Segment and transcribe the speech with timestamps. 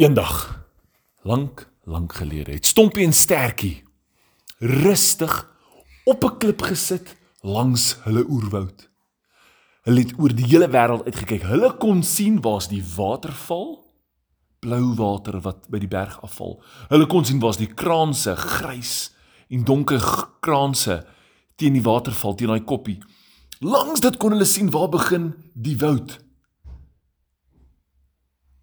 [0.00, 0.64] Eendag,
[1.22, 3.82] lank, lank gelede, het Stompie en Stertjie
[4.58, 5.34] rustig
[6.04, 8.88] op 'n klip gesit langs hulle oerwoud.
[9.82, 11.42] Hulle het oor die hele wêreld uitgekyk.
[11.42, 13.84] Hulle kon sien waar's die waterval,
[14.58, 16.62] blou water wat by die berg afval.
[16.88, 19.12] Hulle kon sien waar's die kraanse, grys
[19.48, 21.06] en donker kraanse
[21.56, 23.02] teen die waterval, teen daai koppie.
[23.58, 26.18] Langs dit kon hulle sien waar begin die woud.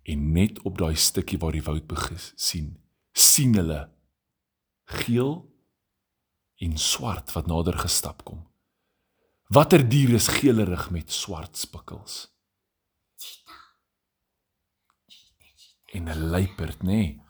[0.07, 2.69] En net op daai stukkie waar die woud begin sien,
[3.11, 3.81] sien hulle
[5.03, 5.33] geel
[6.63, 8.45] en swart wat nader gestap kom.
[9.51, 12.27] Watter dier is geelerig met swart spikkels?
[15.91, 16.85] En 'n luiperd, nê?
[16.85, 17.21] Nee.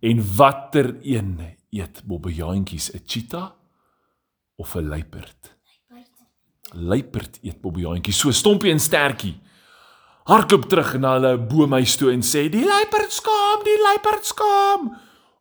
[0.00, 3.50] En watter een eet bobbejaantjies, 'n cheetah
[4.56, 5.58] of 'n luiperd?
[6.72, 9.40] Luiperd eet bobbejaantjies, so stompie en stertjie.
[10.30, 14.92] Hardloop terug na hulle boomhuis toe en sê: "Die luiperd skaam, die luiperd skaam.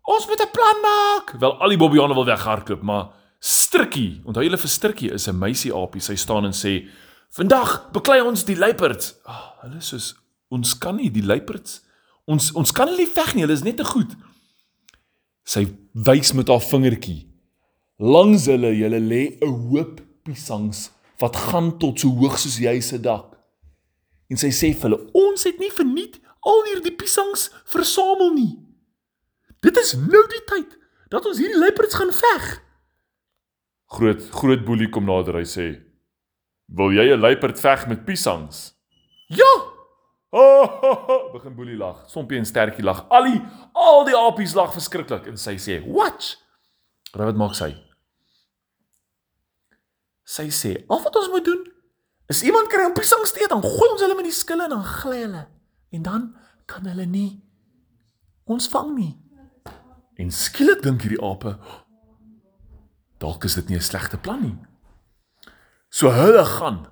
[0.02, 3.10] Ons moet 'n plan maak." Wel al die bobbejane wil weghardloop, maar
[3.40, 6.02] Strikkie, onthou julle vir Strikkie is 'n meisie aapie.
[6.02, 6.90] Sy staan en sê:
[7.30, 10.14] "Vandag beklei ons die luiperds." Ag, oh, hulle sê
[10.50, 11.82] ons kan nie die luiperds.
[12.26, 13.44] Ons ons kan hulle nie veg nie.
[13.44, 14.16] Hulle is net te goed.
[15.44, 17.28] Sy wys met haar vingertjie.
[18.00, 23.00] Langs hulle, hulle lê 'n hoop piesangs wat gaan tot so hoog soos huis se
[23.00, 23.29] dak.
[24.30, 28.52] En sy sê vir hulle: "Ons het nie verniet al hierdie piesangs versamel nie.
[29.62, 30.78] Dit is nou die tyd
[31.10, 32.50] dat ons hierdie luiperds gaan veg."
[33.90, 35.68] Groot groot boelie kom nader hy sê:
[36.68, 38.76] "Wil jy 'n luiperd veg met piesangs?"
[39.30, 39.54] "Ja!"
[40.32, 42.04] Oh, oh, oh, begin boelie lag.
[42.08, 43.08] Sompie en stertjie lag.
[43.10, 43.42] Al die
[43.74, 46.38] al die apies lag verskriklik en sy sê: "Watch."
[47.14, 47.74] Raai wat maak sy?
[50.24, 51.66] Sy sê: "Al wat ons moet doen
[52.30, 54.70] is iemand kry 'n piesangs te eet, dan gooi ons hulle met die skille en
[54.70, 55.48] dan gly hulle.
[55.92, 57.42] En dan kan hulle nie
[58.46, 59.18] ons vang nie."
[60.16, 61.58] En skielik dink hierdie ape:
[63.18, 64.58] "Dalk is dit nie 'n slegte plan nie."
[65.90, 66.88] So hulle gaan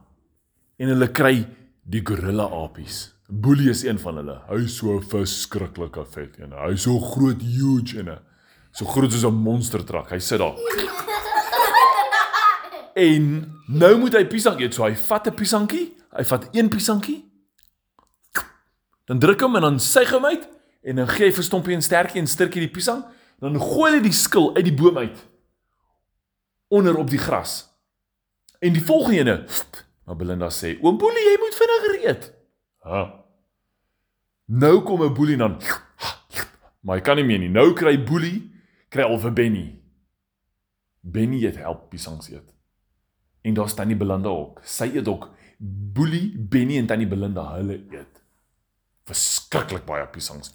[0.77, 1.47] en hulle kry
[1.85, 3.13] die gorilla apies.
[3.29, 4.41] Boelie is een van hulle.
[4.49, 6.51] Hy is so 'n verskriklike vet een.
[6.51, 8.19] Hy is so groot, huge en
[8.71, 10.09] so groot soos 'n monster truck.
[10.09, 10.55] Hy sit daar.
[12.97, 13.25] En
[13.67, 14.73] nou moet hy piesang eet.
[14.73, 15.93] So hy vat 'n piesangkie.
[16.17, 17.19] Hy vat een piesangkie.
[19.05, 20.47] Dan druk hom en dan suig hom uit
[20.83, 23.05] en dan gee hy vir Stompie en Stertjie en Stirkie die piesang.
[23.39, 25.27] Dan gooi hy die skil uit die boom uit
[26.67, 27.69] onder op die gras.
[28.59, 29.45] En die volgende ene,
[30.03, 32.33] maar Belinda sê, "Oom Boelie, jy moet vinniger eet."
[32.83, 33.23] Ha.
[34.45, 35.61] Nou kom 'n boelie dan.
[36.81, 37.49] Maar hy kan nie meer nie.
[37.49, 38.51] Nou kry boelie
[38.89, 39.81] kry al vir Benny.
[41.01, 42.56] Benny het help piesangs eet.
[43.41, 44.61] En daar staan nie Belinda ook.
[44.63, 48.21] Sy eet ook boelie Benny en tannie Belinda hulle eet.
[49.07, 50.53] Verskriklik baie piesangs.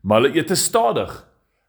[0.00, 1.12] Maar hulle eet te stadig.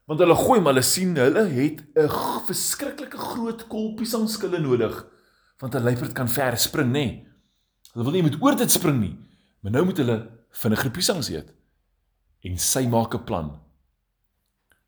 [0.06, 2.10] Want hulle gooi maar hulle sien hulle het 'n
[2.48, 5.06] verskriklike groot kol piesangskille nodig
[5.58, 6.92] want 'n luiperd kan ver spring nê.
[6.92, 7.28] Nee.
[7.92, 9.18] Hulle wil nie met oor dit spring nie.
[9.60, 11.54] Maar nou moet hulle vinniger piesangs eet.
[12.42, 13.60] En sy maak 'n plan.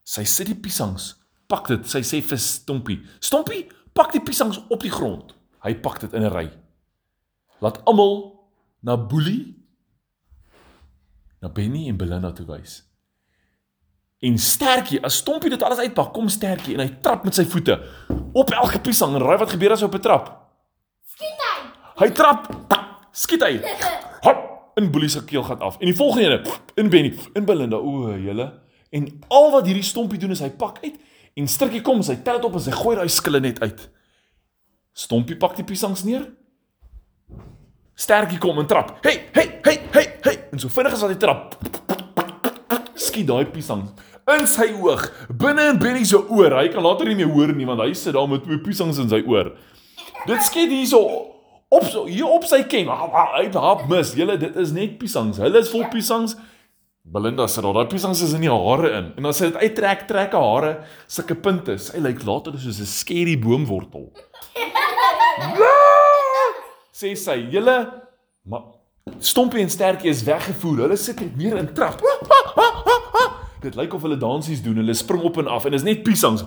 [0.04, 1.16] Sy sit die piesangs,
[1.48, 3.70] pak dit, sy sê vir Stompie, "Stompie,
[4.00, 6.48] pak die piesangs op die grond." Hy pak dit in 'n ry.
[7.60, 8.40] Laat almal
[8.80, 9.60] na Boelie,
[11.42, 12.84] na Benny en Belinda toe wys.
[14.20, 17.78] En Stertjie, as Stompie dit alles uitpak, kom Stertjie en hy trap met sy voete
[18.36, 20.26] op elke piesang en raai wat gebeur as hy op 'n trap?
[21.08, 21.60] Skiet hy.
[22.04, 22.48] Hy trap,
[23.12, 23.54] skiet hy.
[24.28, 24.42] Hop,
[24.76, 25.80] in Boelie se keel gaan af.
[25.80, 28.52] En die volgende ene in Benny, in Belinda, o, julle.
[28.92, 31.00] En al wat hierdie stompie doen is hy pak uit
[31.36, 33.86] en Stirkie kom, sy tel dit op en sy gooi daai skille net uit.
[34.98, 36.26] Stompie pak die piesangs neer.
[38.00, 38.98] Sterkie kom en trap.
[39.06, 40.38] Hey, hey, hey, hey, hey.
[40.54, 41.58] En so vinnig as wat hy trap,
[42.96, 43.88] skiet daai piesang
[44.38, 45.08] in sy oog,
[45.42, 46.54] binne in Benny se oor.
[46.60, 49.10] Hy kan later nie meer hoor nie want hy sit daar met twee piesangs in
[49.12, 49.54] sy oor.
[50.28, 51.02] Dit skiet hierso
[51.70, 52.90] op so hier op sy ken.
[52.90, 54.14] Hy hap mis.
[54.18, 55.42] Julle dit is net piesangs.
[55.42, 56.36] Hulle is vol piesangs.
[57.10, 59.08] Belinda sê daar, daai piesangs is in die hare in.
[59.18, 60.74] En as sy dit uittrek, trek haar hare
[61.10, 61.74] sulke punte.
[61.82, 64.12] Sy lyk later soos 'n skerry boomwortel.
[67.00, 67.78] sê sy, julle
[68.46, 68.76] maar
[69.18, 70.84] Stompie en Stertjie is weggevoer.
[70.86, 71.98] Hulle sit net meer in trap.
[73.66, 74.78] Dit lyk of hulle dansies doen.
[74.78, 76.46] Hulle spring op en af en is net piesangs.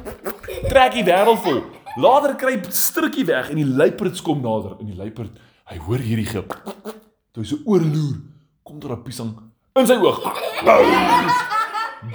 [0.70, 1.62] Trek die wêreld vol.
[1.96, 4.76] Later kry Strikkie weg en die luiperds kom nader.
[4.82, 5.40] En die luiperd,
[5.72, 6.44] hy hoor hierdie ge.
[6.44, 8.20] Toe hy so oorloer,
[8.68, 9.32] kom daar 'n piesang
[9.74, 10.20] in sy oog.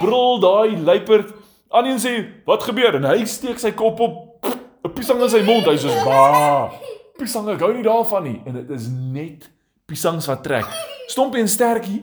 [0.00, 1.34] Brul daai luiperd.
[1.70, 2.14] Annie sê,
[2.44, 4.46] "Wat gebeur?" En hy steek sy kop op
[4.84, 5.66] 'n piesang in sy mond.
[5.66, 6.70] Hy sê, "Ba!
[7.18, 9.50] Piesang, ek hou nie daarvan nie." En dit is net
[9.86, 10.66] piesangs wat trek.
[11.06, 12.02] Stompie en Stertjie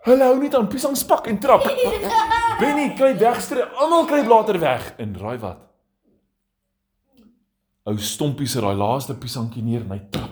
[0.00, 1.66] Hulle hou net aan piesangspak en trap.
[2.60, 5.60] Benny kry wegstreep, almal kry blader weg en raai wat?
[7.84, 10.30] Ou Stompie se daai laaste piesangkie neer en hy trap.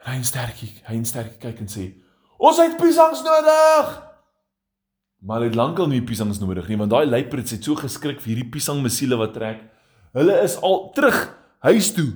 [0.00, 1.86] En hy en sterkie, hy en sterkie kyk en sê:
[2.38, 4.02] "Ons het piesangs nodig."
[5.26, 8.34] Maar hulle het lankal nie piesangs nodig nie, want daai luiperds het so geskrik vir
[8.34, 9.62] hierdie piesangmesiele wat trek.
[10.12, 11.18] Hulle is al terug
[11.66, 12.12] huis toe.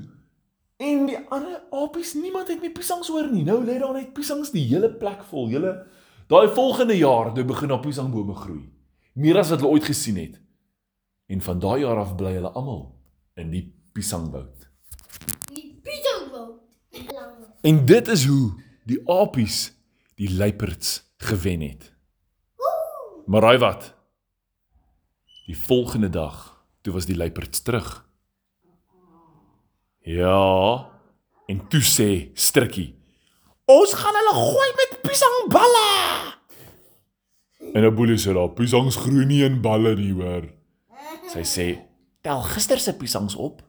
[0.80, 3.42] En die ander apies, niemand het meer piesangs hoor nie.
[3.44, 5.50] Nou lê daar net piesangs die hele plek vol.
[5.52, 5.74] Julle
[6.30, 8.62] daai volgende jaar toe begin daar piesangbome groei.
[9.12, 10.38] Meer as wat hulle ooit gesien het.
[11.28, 12.86] En van daai jaar af bly hulle almal
[13.36, 14.68] in die piesangwoud.
[15.50, 16.56] Die piesangboom.
[17.60, 18.54] En dit is hoe
[18.88, 19.68] die apies
[20.20, 21.92] die luiperds gewen het.
[23.26, 23.94] Maar raai wat?
[25.46, 27.88] Die volgende dag, toe was die luiperds terug.
[30.04, 30.90] Ja,
[31.46, 32.94] en toe sê Strikkie:
[33.64, 35.88] "Ons gaan hulle gooi met piesangballe."
[37.72, 40.52] En boelie sê daar: "Piesangs groei nie in balle nie, hoor."
[41.32, 41.78] Sy sê:
[42.20, 43.62] "Tel gister se piesangs op.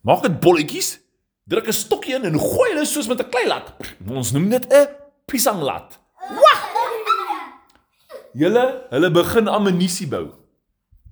[0.00, 1.00] Maak dit bolletjies,
[1.44, 3.74] druk 'n stokkie in en gooi hulle soos met 'n kleilat.
[4.08, 6.00] Ons noem dit 'n piesanglat."
[8.34, 10.32] Julle, hulle begin ammunisie bou.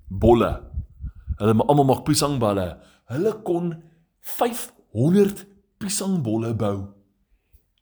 [0.09, 0.49] Bolle.
[1.39, 2.65] Hulle ma- almal maak piesangballe.
[3.07, 3.69] Hulle kon
[4.19, 5.45] 500
[5.79, 6.77] piesangbolle bou.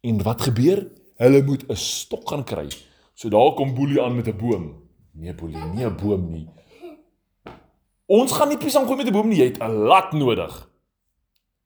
[0.01, 0.85] En wat gebeur?
[1.17, 2.67] Hulle moet 'n stok gaan kry.
[3.13, 4.83] So daar kom Boelie aan met 'n boom.
[5.13, 6.47] Nee Boelie, nie 'n boom nie.
[8.05, 10.69] Ons gaan nie piesang gooi met 'n boom nie, jy het 'n lat nodig.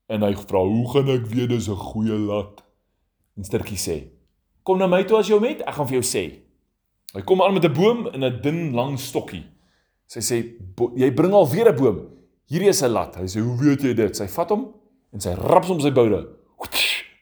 [0.08, 2.64] En hy vra, "Hoe gaan ek weet dis 'n goeie lat?"
[3.38, 4.10] En Sturtjie sê,
[4.66, 6.24] "Kom na my toe as jy hom het, ek gaan vir jou sê."
[7.16, 9.44] Hy kom aan met 'n boom en 'n dun lang stokkie.
[10.08, 10.44] Sy sê,
[10.76, 12.00] "Bo- "Jy bring al weer 'n boom.
[12.50, 14.74] Hierdie is 'n lat." Hy sê, "Hoe weet jy dit?" Sy vat hom
[15.14, 16.28] en sy raps hom sy boude.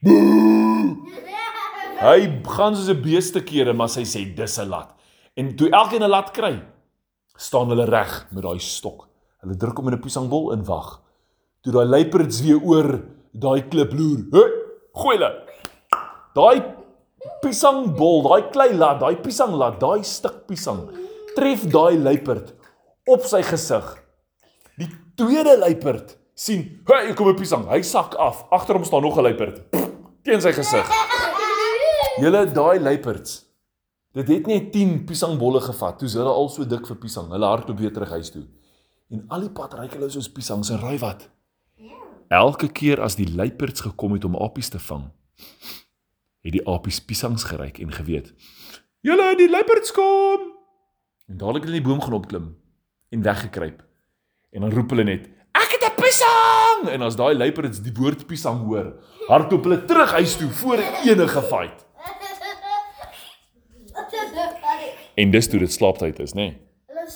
[2.03, 4.89] Hy gaan soos 'n beeste kere, maar sy sê dis 'n lat.
[5.37, 6.61] En toe elkeen 'n lat kry,
[7.37, 9.07] staan hulle reg met daai stok.
[9.41, 11.01] Hulle druk hom in 'n piesangbol en wag.
[11.61, 13.01] Toe daai luiperds weer oor
[13.33, 14.25] daai klip loer.
[14.31, 14.51] Hey,
[14.93, 15.31] gooi hulle.
[16.35, 16.63] Daai
[17.41, 20.87] piesangbol, daai klei lat, daai piesanglat, daai stuk piesang
[21.35, 22.53] tref daai luiperd
[23.09, 23.87] op sy gesig.
[24.79, 28.45] Die tweede luiperd sien, "Hey, hier kom 'n piesang." Hy sak af.
[28.51, 29.61] Agter hom staan nog 'n luiperd
[30.23, 30.87] teen sy gesig.
[32.21, 33.45] Julle daai luiperds.
[34.13, 35.99] Dit het net 10 piesangbolle gevat.
[35.99, 37.31] Toe's hulle al so dik vir piesang.
[37.31, 38.43] Hulle hardloop weer terug huis toe.
[39.09, 41.29] En al die pad ry hulle soos piesangs en raai wat?
[42.29, 45.11] Elke keer as die luiperds gekom het om apies te vang,
[46.43, 48.33] het die apies piesangs geryk en geweet.
[49.03, 50.51] Julle, die luiperds kom.
[51.27, 52.49] En dadelik het hulle die boom gaan opklim
[53.09, 53.83] en weggekruip.
[54.51, 58.27] En dan roep hulle net, "Ek het 'n piesang!" En as daai luiperds die woord
[58.27, 58.93] piesang hoor,
[59.27, 61.85] hardloop hulle terug huis toe voor enige fight.
[65.15, 66.35] En dis toe dit slaaptyd is, nê?
[66.35, 66.72] Nee?